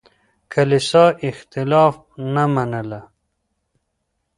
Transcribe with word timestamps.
کليسا 0.51 1.03
اختلاف 1.29 1.95
نه 2.33 2.43
منله. 2.53 3.01